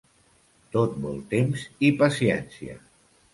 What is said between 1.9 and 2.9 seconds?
i paciència.